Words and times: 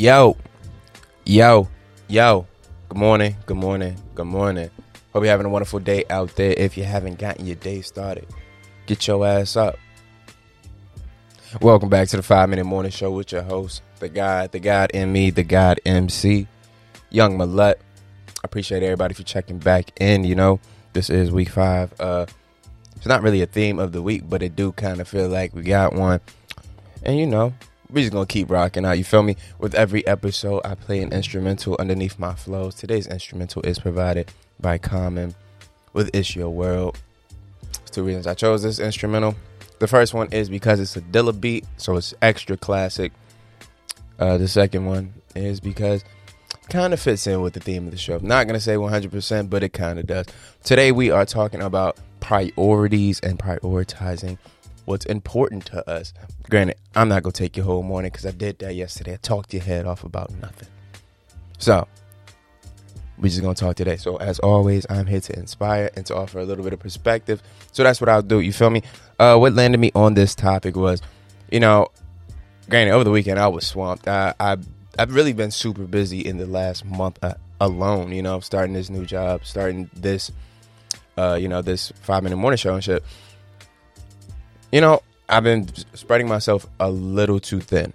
Yo, 0.00 0.34
yo, 1.26 1.68
yo. 2.08 2.46
Good 2.88 2.96
morning, 2.96 3.36
good 3.44 3.58
morning, 3.58 3.98
good 4.14 4.24
morning. 4.24 4.70
Hope 5.12 5.24
you're 5.24 5.30
having 5.30 5.44
a 5.44 5.50
wonderful 5.50 5.78
day 5.78 6.06
out 6.08 6.34
there. 6.36 6.54
If 6.56 6.78
you 6.78 6.84
haven't 6.84 7.18
gotten 7.18 7.44
your 7.44 7.56
day 7.56 7.82
started, 7.82 8.26
get 8.86 9.06
your 9.06 9.26
ass 9.26 9.56
up. 9.56 9.78
Welcome 11.60 11.90
back 11.90 12.08
to 12.08 12.16
the 12.16 12.22
Five 12.22 12.48
Minute 12.48 12.64
Morning 12.64 12.90
Show 12.90 13.10
with 13.10 13.30
your 13.30 13.42
host, 13.42 13.82
the 13.98 14.08
God, 14.08 14.52
the 14.52 14.58
God 14.58 14.90
in 14.92 15.12
me, 15.12 15.28
the 15.28 15.42
God 15.42 15.82
MC, 15.84 16.48
Young 17.10 17.36
Mallet. 17.36 17.78
I 18.26 18.40
appreciate 18.44 18.82
everybody 18.82 19.12
for 19.12 19.24
checking 19.24 19.58
back 19.58 20.00
in. 20.00 20.24
You 20.24 20.34
know, 20.34 20.60
this 20.94 21.10
is 21.10 21.30
week 21.30 21.50
five. 21.50 21.92
Uh, 22.00 22.24
it's 22.96 23.04
not 23.04 23.22
really 23.22 23.42
a 23.42 23.46
theme 23.46 23.78
of 23.78 23.92
the 23.92 24.00
week, 24.00 24.22
but 24.30 24.42
it 24.42 24.56
do 24.56 24.72
kind 24.72 25.02
of 25.02 25.08
feel 25.08 25.28
like 25.28 25.54
we 25.54 25.60
got 25.60 25.92
one. 25.92 26.20
And 27.02 27.18
you 27.18 27.26
know, 27.26 27.52
we're 27.92 28.02
just 28.02 28.12
gonna 28.12 28.26
keep 28.26 28.50
rocking 28.50 28.84
out. 28.84 28.98
You 28.98 29.04
feel 29.04 29.22
me? 29.22 29.36
With 29.58 29.74
every 29.74 30.06
episode, 30.06 30.62
I 30.64 30.74
play 30.74 31.00
an 31.02 31.12
instrumental 31.12 31.76
underneath 31.78 32.18
my 32.18 32.34
flows. 32.34 32.74
Today's 32.74 33.06
instrumental 33.06 33.62
is 33.62 33.78
provided 33.78 34.32
by 34.60 34.78
Common 34.78 35.34
with 35.92 36.10
"It's 36.14 36.34
Your 36.34 36.50
World." 36.50 36.98
There's 37.72 37.90
two 37.90 38.04
reasons 38.04 38.26
I 38.26 38.34
chose 38.34 38.62
this 38.62 38.78
instrumental. 38.78 39.34
The 39.78 39.88
first 39.88 40.14
one 40.14 40.28
is 40.32 40.48
because 40.48 40.78
it's 40.78 40.96
a 40.96 41.00
Dilla 41.00 41.38
beat, 41.38 41.64
so 41.76 41.96
it's 41.96 42.14
extra 42.20 42.56
classic. 42.56 43.12
Uh, 44.18 44.36
the 44.36 44.48
second 44.48 44.84
one 44.86 45.14
is 45.34 45.60
because 45.60 46.04
kind 46.68 46.92
of 46.92 47.00
fits 47.00 47.26
in 47.26 47.40
with 47.40 47.54
the 47.54 47.60
theme 47.60 47.86
of 47.86 47.90
the 47.90 47.98
show. 47.98 48.18
Not 48.22 48.46
gonna 48.46 48.60
say 48.60 48.76
100%, 48.76 49.50
but 49.50 49.62
it 49.62 49.72
kind 49.72 49.98
of 49.98 50.06
does. 50.06 50.26
Today 50.62 50.92
we 50.92 51.10
are 51.10 51.26
talking 51.26 51.62
about 51.62 51.98
priorities 52.20 53.20
and 53.20 53.38
prioritizing 53.38 54.38
what's 54.90 55.06
important 55.06 55.64
to 55.66 55.88
us. 55.88 56.12
Granted, 56.50 56.76
I'm 56.94 57.08
not 57.08 57.22
gonna 57.22 57.32
take 57.32 57.56
your 57.56 57.64
whole 57.64 57.82
morning 57.82 58.10
because 58.10 58.26
I 58.26 58.32
did 58.32 58.58
that 58.58 58.74
yesterday. 58.74 59.14
I 59.14 59.16
talked 59.16 59.54
your 59.54 59.62
head 59.62 59.86
off 59.86 60.04
about 60.04 60.30
nothing. 60.42 60.68
So 61.58 61.86
we're 63.16 63.28
just 63.28 63.40
gonna 63.40 63.54
talk 63.54 63.76
today. 63.76 63.96
So 63.96 64.16
as 64.16 64.40
always, 64.40 64.84
I'm 64.90 65.06
here 65.06 65.20
to 65.20 65.38
inspire 65.38 65.90
and 65.94 66.04
to 66.06 66.16
offer 66.16 66.40
a 66.40 66.44
little 66.44 66.64
bit 66.64 66.72
of 66.72 66.80
perspective. 66.80 67.40
So 67.72 67.84
that's 67.84 68.00
what 68.00 68.08
I'll 68.08 68.20
do. 68.22 68.40
You 68.40 68.52
feel 68.52 68.70
me? 68.70 68.82
Uh, 69.18 69.36
what 69.36 69.52
landed 69.54 69.78
me 69.78 69.92
on 69.94 70.14
this 70.14 70.34
topic 70.34 70.74
was, 70.74 71.00
you 71.50 71.60
know, 71.60 71.88
granted 72.68 72.92
over 72.92 73.04
the 73.04 73.10
weekend 73.10 73.38
I 73.38 73.48
was 73.48 73.66
swamped. 73.66 74.08
I, 74.08 74.34
I 74.40 74.56
I've 74.98 75.14
really 75.14 75.32
been 75.32 75.52
super 75.52 75.84
busy 75.84 76.20
in 76.20 76.38
the 76.38 76.46
last 76.46 76.84
month 76.84 77.18
uh, 77.22 77.34
alone. 77.60 78.10
You 78.10 78.22
know, 78.22 78.40
starting 78.40 78.74
this 78.74 78.90
new 78.90 79.06
job, 79.06 79.44
starting 79.44 79.88
this, 79.94 80.32
uh, 81.16 81.38
you 81.40 81.46
know, 81.46 81.62
this 81.62 81.92
five 82.02 82.24
minute 82.24 82.36
morning 82.36 82.58
show 82.58 82.74
and 82.74 82.82
shit. 82.82 83.04
You 84.72 84.80
know, 84.80 85.02
I've 85.28 85.44
been 85.44 85.68
spreading 85.94 86.28
myself 86.28 86.66
a 86.78 86.90
little 86.90 87.40
too 87.40 87.60
thin. 87.60 87.92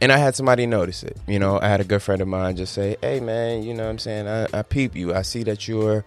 And 0.00 0.12
I 0.12 0.18
had 0.18 0.34
somebody 0.34 0.66
notice 0.66 1.02
it. 1.02 1.16
You 1.26 1.38
know, 1.38 1.58
I 1.60 1.68
had 1.68 1.80
a 1.80 1.84
good 1.84 2.02
friend 2.02 2.20
of 2.20 2.28
mine 2.28 2.56
just 2.56 2.74
say, 2.74 2.96
Hey 3.00 3.20
man, 3.20 3.62
you 3.62 3.74
know 3.74 3.84
what 3.84 3.90
I'm 3.90 3.98
saying? 3.98 4.28
I, 4.28 4.46
I 4.52 4.62
peep 4.62 4.94
you. 4.94 5.14
I 5.14 5.22
see 5.22 5.42
that 5.44 5.66
you're 5.66 6.04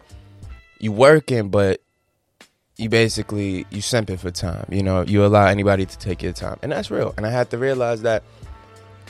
you 0.80 0.92
working, 0.92 1.50
but 1.50 1.82
you 2.78 2.90
basically 2.90 3.66
you 3.72 3.82
simping 3.82 4.20
for 4.20 4.30
time. 4.30 4.66
You 4.70 4.84
know, 4.84 5.02
you 5.02 5.26
allow 5.26 5.48
anybody 5.48 5.86
to 5.86 5.98
take 5.98 6.22
your 6.22 6.34
time. 6.34 6.60
And 6.62 6.72
that's 6.72 6.92
real. 6.92 7.14
And 7.18 7.26
I 7.26 7.32
had 7.32 7.50
to 7.52 7.58
realize 7.58 8.04
that 8.04 8.23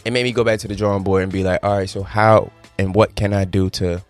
it 0.06 0.12
made 0.12 0.24
me 0.24 0.32
go 0.32 0.44
back 0.44 0.60
to 0.60 0.68
the 0.68 0.76
drawing 0.76 1.04
board 1.04 1.24
and 1.24 1.32
be 1.32 1.44
like, 1.44 1.62
all 1.64 1.78
right, 1.78 1.90
so 1.90 2.04
how 2.04 2.52
and 2.80 2.96
what 2.96 3.16
can 3.16 3.34
I 3.34 3.44
do 3.44 3.70
to 3.72 4.02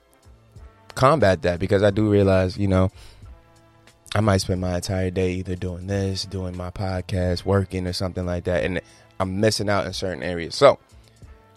combat 0.94 1.42
that? 1.42 1.59
Because 1.59 1.81
I 1.81 1.90
do 1.90 2.09
realize, 2.09 2.58
you 2.58 2.68
know, 2.68 2.92
I 4.16 4.22
might 4.22 4.38
spend 4.38 4.61
my 4.61 4.75
entire 4.75 5.11
day 5.11 5.33
either 5.33 5.55
doing 5.55 5.88
this, 5.88 6.25
doing 6.25 6.55
my 6.55 6.72
podcast, 6.72 7.45
working, 7.45 7.88
or 7.88 7.94
something 7.94 8.25
like 8.25 8.45
that, 8.45 8.63
and 8.63 8.81
I'm 9.19 9.39
missing 9.39 9.69
out 9.69 9.86
in 9.86 9.94
certain 9.94 10.23
areas. 10.23 10.55
So, 10.55 10.80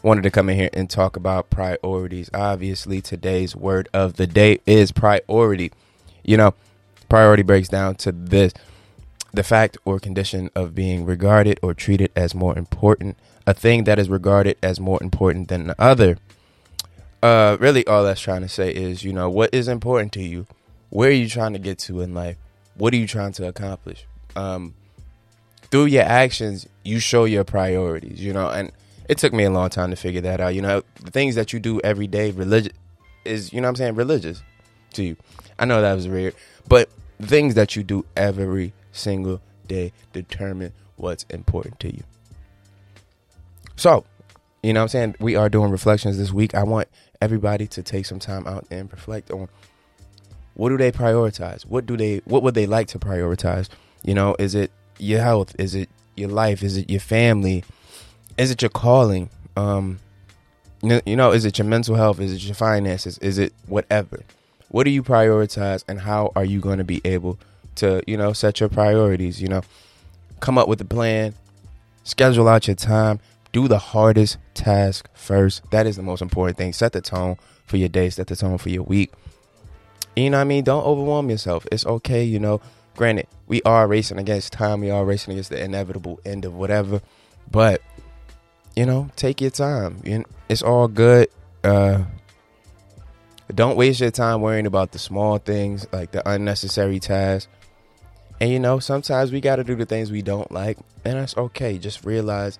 wanted 0.03 0.23
to 0.23 0.31
come 0.31 0.49
in 0.49 0.57
here 0.57 0.71
and 0.73 0.89
talk 0.89 1.17
about 1.17 1.51
priorities. 1.51 2.31
Obviously, 2.35 3.01
today's 3.01 3.55
word 3.55 3.89
of 3.93 4.15
the 4.15 4.27
day 4.27 4.61
is 4.67 4.93
priority. 4.93 5.73
You 6.25 6.37
know, 6.37 6.55
priority 7.09 7.43
breaks 7.43 7.69
down 7.69 7.97
to 7.97 8.13
this 8.13 8.53
the 9.33 9.43
fact 9.43 9.79
or 9.85 10.01
condition 10.01 10.51
of 10.55 10.75
being 10.75 11.05
regarded 11.05 11.61
or 11.63 11.73
treated 11.75 12.11
as 12.17 12.35
more 12.35 12.59
important, 12.59 13.17
a 13.47 13.55
thing 13.55 13.85
that 13.85 13.99
is 13.99 14.09
regarded 14.09 14.57
as 14.63 14.81
more 14.81 15.01
important 15.01 15.49
than 15.49 15.69
the 15.69 15.81
other. 15.81 16.19
Uh, 17.23 17.57
really, 17.61 17.87
all 17.87 18.03
that's 18.03 18.21
trying 18.21 18.43
to 18.43 18.49
say 18.49 18.71
is, 18.71 19.05
you 19.05 19.13
know, 19.13 19.29
what 19.29 19.55
is 19.55 19.69
important 19.69 20.13
to 20.13 20.23
you? 20.23 20.47
Where 20.91 21.09
are 21.09 21.13
you 21.13 21.29
trying 21.29 21.53
to 21.55 21.59
get 21.59 21.79
to 21.81 22.01
in 22.01 22.15
life? 22.15 22.37
What 22.75 22.93
are 22.93 22.97
you 22.97 23.07
trying 23.07 23.33
to 23.33 23.49
accomplish? 23.49 24.07
Um, 24.37 24.75
through 25.71 25.87
your 25.87 26.03
actions, 26.03 26.67
you 26.85 26.99
show 26.99 27.25
your 27.25 27.45
priorities, 27.45 28.21
you 28.21 28.33
know, 28.33 28.51
and 28.51 28.73
it 29.09 29.19
took 29.19 29.33
me 29.33 29.45
a 29.45 29.51
long 29.51 29.71
time 29.71 29.91
to 29.91 29.97
figure 29.97 30.21
that 30.21 30.41
out. 30.41 30.55
You 30.55 30.63
know, 30.63 30.83
the 31.03 31.11
things 31.11 31.37
that 31.37 31.53
you 31.53 31.61
do 31.61 31.81
every 31.83 32.07
day, 32.07 32.33
religious 32.33 32.73
is, 33.25 33.53
you 33.53 33.61
know 33.61 33.69
I'm 33.69 33.77
saying, 33.77 33.95
religious 33.95 34.43
to 34.95 35.05
you. 35.05 35.17
I 35.59 35.65
know 35.65 35.81
that 35.81 35.95
was 35.95 36.09
weird, 36.09 36.35
but 36.69 36.91
things 37.23 37.55
that 37.55 37.77
you 37.77 37.83
do 37.83 38.05
every 38.17 38.73
single 38.93 39.41
day 39.69 39.93
determine 40.13 40.73
what's 40.97 41.25
important 41.25 41.79
to 41.81 41.95
you. 41.95 42.03
So, 43.77 44.05
you 44.63 44.73
know 44.73 44.83
I'm 44.83 44.89
saying? 44.89 45.17
We 45.21 45.37
are 45.37 45.49
doing 45.49 45.71
reflections 45.71 46.19
this 46.19 46.33
week. 46.33 46.55
I 46.55 46.65
want 46.65 46.89
everybody 47.21 47.67
to 47.69 47.83
take 47.83 48.07
some 48.07 48.19
time 48.19 48.47
out 48.47 48.67
and 48.71 48.91
reflect 48.93 49.31
on 49.31 49.49
what 50.61 50.69
do 50.69 50.77
they 50.77 50.93
prioritize? 50.93 51.63
What 51.63 51.87
do 51.87 51.97
they 51.97 52.19
what 52.27 52.43
would 52.43 52.55
they 52.55 52.67
like 52.67 52.87
to 52.89 52.99
prioritize? 52.99 53.71
You 54.03 54.13
know, 54.13 54.37
is 54.39 54.55
it 54.55 54.71
your 54.99 55.23
health? 55.23 55.57
Is 55.59 55.75
it 55.75 55.89
your 56.17 56.29
life? 56.29 56.63
Is 56.63 56.77
it 56.77 56.91
your 56.91 57.01
family? 57.01 57.65
Is 58.37 58.51
it 58.51 58.61
your 58.61 58.69
calling? 58.69 59.31
Um 59.57 60.01
you 60.83 61.17
know, 61.17 61.33
is 61.33 61.47
it 61.47 61.57
your 61.57 61.67
mental 61.67 61.95
health? 61.95 62.21
Is 62.21 62.35
it 62.35 62.43
your 62.43 62.55
finances? 62.55 63.17
Is 63.19 63.39
it 63.39 63.55
whatever? 63.69 64.21
What 64.69 64.85
do 64.85 64.91
you 64.91 65.03
prioritize 65.03 65.83
and 65.89 65.99
how 65.99 66.31
are 66.37 66.45
you 66.45 66.61
going 66.61 66.77
to 66.77 66.85
be 66.85 67.01
able 67.07 67.39
to, 67.77 68.03
you 68.07 68.19
know, 68.19 68.35
set 68.35 68.61
your 68.61 68.69
priorities, 68.69 69.41
you 69.41 69.49
know? 69.49 69.63
Come 70.41 70.59
up 70.59 70.69
with 70.69 70.81
a 70.83 70.85
plan, 70.85 71.35
schedule 72.05 72.49
out 72.49 72.67
your 72.67 72.77
time, 72.77 73.19
do 73.53 73.67
the 73.67 73.79
hardest 73.79 74.37
task 74.53 75.09
first. 75.15 75.63
That 75.71 75.87
is 75.87 75.97
the 75.97 76.03
most 76.03 76.21
important 76.21 76.59
thing. 76.59 76.75
Set 76.75 76.93
the 76.93 77.01
tone 77.01 77.37
for 77.65 77.79
your 77.79 77.89
day, 77.89 78.11
set 78.11 78.27
the 78.27 78.37
tone 78.37 78.59
for 78.59 78.69
your 78.69 78.83
week. 78.83 79.13
You 80.21 80.31
know 80.31 80.39
what 80.39 80.43
I 80.43 80.45
mean? 80.45 80.65
Don't 80.65 80.85
overwhelm 80.85 81.31
yourself. 81.31 81.67
It's 81.73 81.87
okay, 81.87 82.25
you 82.25 82.39
know. 82.39 82.61
Granted, 82.97 83.27
we 83.47 83.63
are 83.63 83.87
racing 83.87 84.19
against 84.19 84.53
time, 84.53 84.81
we 84.81 84.91
are 84.91 85.05
racing 85.05 85.33
against 85.33 85.51
the 85.51 85.63
inevitable 85.63 86.21
end 86.25 86.45
of 86.45 86.55
whatever. 86.55 87.01
But, 87.51 87.83
you 88.77 88.85
know, 88.85 89.11
take 89.17 89.41
your 89.41 89.51
time. 89.51 90.03
It's 90.49 90.63
all 90.63 90.89
good. 90.89 91.29
Uh 91.65 92.05
don't 93.55 93.77
waste 93.77 94.01
your 94.01 94.11
time 94.11 94.41
worrying 94.43 94.67
about 94.67 94.93
the 94.93 94.99
small 94.99 95.39
things, 95.39 95.87
like 95.93 96.13
the 96.13 96.29
unnecessary 96.29 97.01
tasks. 97.01 97.51
And 98.41 98.51
you 98.51 98.59
know, 98.59 98.79
sometimes 98.79 99.33
we 99.33 99.41
got 99.41 99.57
to 99.57 99.65
do 99.65 99.75
the 99.75 99.87
things 99.87 100.11
we 100.11 100.23
don't 100.23 100.51
like, 100.51 100.79
and 101.05 101.19
that's 101.19 101.37
okay. 101.37 101.77
Just 101.77 102.05
realize, 102.05 102.59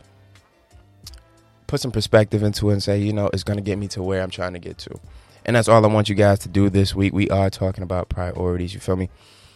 put 1.67 1.81
some 1.81 1.91
perspective 1.91 2.43
into 2.43 2.69
it, 2.71 2.75
and 2.75 2.83
say, 2.83 2.99
you 2.99 3.13
know, 3.13 3.31
it's 3.33 3.45
going 3.45 3.57
to 3.57 3.63
get 3.63 3.79
me 3.79 3.89
to 3.89 4.03
where 4.03 4.21
I'm 4.21 4.31
trying 4.31 4.53
to 4.53 4.59
get 4.59 4.79
to. 4.79 5.01
And 5.45 5.57
that's 5.57 5.69
all 5.69 5.85
I 5.85 5.89
want 5.89 6.09
you 6.09 6.15
guys 6.15 6.39
to 6.41 6.49
do 6.49 6.69
this 6.69 6.95
week. 6.95 7.13
We 7.13 7.29
are 7.31 7.51
talking 7.51 7.83
about 7.83 8.09
priorities, 8.09 8.75
you 8.75 8.81
feel 8.81 8.97
me? 8.97 9.09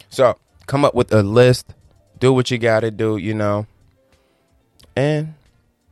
So 0.08 0.38
come 0.66 0.84
up 0.84 0.94
with 0.94 1.12
a 1.12 1.22
list, 1.22 1.74
do 2.18 2.32
what 2.32 2.50
you 2.50 2.58
got 2.58 2.80
to 2.80 2.90
do, 2.90 3.16
you 3.16 3.34
know, 3.34 3.66
and 4.96 5.34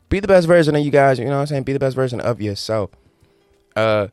be 0.08 0.20
the 0.20 0.28
best 0.28 0.47
version 0.47 0.76
of 0.76 0.84
you 0.84 0.91
guys. 0.91 1.19
You 1.19 1.26
know 1.26 1.32
what 1.32 1.41
I'm 1.41 1.47
saying? 1.47 1.62
Be 1.64 1.72
the 1.72 1.78
best 1.78 1.97
version 1.97 2.20
of 2.20 2.41
yourself. 2.41 2.91
Uh, 3.75 4.08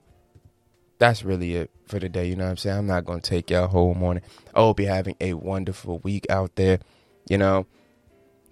that's 0.97 1.23
really 1.23 1.55
it 1.55 1.71
for 1.87 1.99
today. 1.99 2.27
You 2.27 2.35
know 2.35 2.45
what 2.45 2.51
I'm 2.51 2.57
saying? 2.57 2.77
I'm 2.77 2.87
not 2.87 3.05
going 3.05 3.21
to 3.21 3.29
take 3.29 3.49
y'all 3.49 3.67
whole 3.67 3.93
morning. 3.93 4.23
I 4.53 4.59
hope 4.59 4.79
you're 4.79 4.93
having 4.93 5.15
a 5.19 5.33
wonderful 5.33 5.99
week 5.99 6.25
out 6.29 6.55
there. 6.55 6.79
You 7.29 7.37
know, 7.37 7.65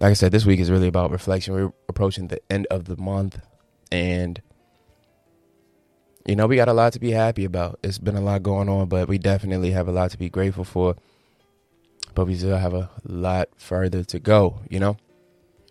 like 0.00 0.10
I 0.10 0.14
said, 0.14 0.32
this 0.32 0.46
week 0.46 0.60
is 0.60 0.70
really 0.70 0.88
about 0.88 1.10
reflection. 1.10 1.54
We're 1.54 1.72
approaching 1.88 2.28
the 2.28 2.40
end 2.50 2.66
of 2.70 2.84
the 2.84 2.96
month, 2.96 3.40
and 3.90 4.40
you 6.28 6.36
know, 6.36 6.46
we 6.46 6.56
got 6.56 6.68
a 6.68 6.74
lot 6.74 6.92
to 6.92 7.00
be 7.00 7.12
happy 7.12 7.46
about. 7.46 7.78
It's 7.82 7.96
been 7.96 8.14
a 8.14 8.20
lot 8.20 8.42
going 8.42 8.68
on, 8.68 8.88
but 8.88 9.08
we 9.08 9.16
definitely 9.16 9.70
have 9.70 9.88
a 9.88 9.92
lot 9.92 10.10
to 10.10 10.18
be 10.18 10.28
grateful 10.28 10.62
for. 10.62 10.94
But 12.14 12.26
we 12.26 12.34
still 12.34 12.58
have 12.58 12.74
a 12.74 12.90
lot 13.02 13.48
further 13.56 14.04
to 14.04 14.18
go, 14.18 14.60
you 14.68 14.78
know? 14.78 14.98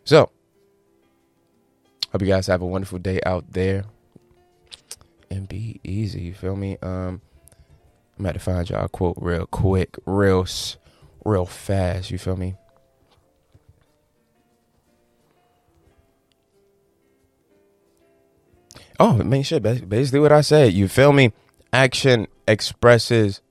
So, 0.03 0.31
hope 2.11 2.21
you 2.21 2.27
guys 2.27 2.47
have 2.47 2.63
a 2.63 2.65
wonderful 2.65 2.97
day 2.97 3.19
out 3.23 3.53
there 3.53 3.85
and 5.29 5.47
be 5.47 5.79
easy. 5.83 6.21
You 6.21 6.33
feel 6.33 6.55
me? 6.55 6.79
Um, 6.81 7.21
I'm 8.17 8.25
about 8.25 8.33
to 8.33 8.39
find 8.39 8.67
y'all 8.67 8.85
a 8.85 8.89
quote 8.89 9.17
real 9.21 9.45
quick, 9.45 9.95
real, 10.07 10.47
real 11.23 11.45
fast. 11.45 12.09
You 12.09 12.17
feel 12.17 12.35
me? 12.35 12.55
Oh, 18.99 19.19
I 19.19 19.23
mean, 19.23 19.43
shit. 19.43 19.63
Basically, 19.63 20.19
what 20.19 20.31
I 20.31 20.41
said. 20.41 20.73
You 20.73 20.87
feel 20.87 21.13
me? 21.13 21.33
Action 21.73 22.27
expresses 22.47 23.41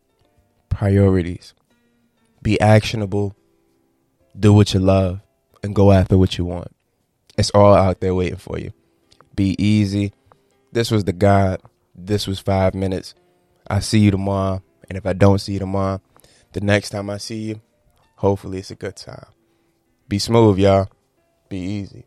priorities. 0.69 1.55
Be 2.43 2.61
actionable. 2.61 3.35
Do 4.39 4.53
what 4.53 4.75
you 4.75 4.81
love, 4.81 5.21
and 5.63 5.75
go 5.75 5.93
after 5.93 6.19
what 6.19 6.39
you 6.39 6.45
want. 6.45 6.69
It's 7.39 7.51
all 7.51 7.75
out 7.75 8.01
there 8.01 8.15
waiting 8.15 8.39
for 8.39 8.59
you. 8.59 8.73
Be 9.35 9.55
easy 9.63 10.13
This 10.73 10.91
was 10.91 11.05
the 11.05 11.13
God. 11.13 11.61
This 11.95 12.27
was 12.27 12.39
five 12.39 12.75
minutes. 12.75 13.15
I 13.69 13.81
see 13.81 13.99
you 13.99 14.11
tomorrow. 14.11 14.63
And 14.89 14.99
if 14.99 15.07
I 15.07 15.15
don't 15.15 15.39
see 15.39 15.55
you 15.55 15.59
tomorrow, 15.59 16.01
the 16.53 16.61
next 16.61 16.91
time 16.91 17.11
I 17.11 17.19
see 17.19 17.43
you, 17.43 17.61
hopefully 18.17 18.59
it's 18.59 18.71
a 18.71 18.75
good 18.75 18.97
time. 18.97 19.27
Be 20.09 20.19
smooth, 20.19 20.59
y'all. 20.59 20.89
Be 21.49 21.59
easy. 21.59 22.05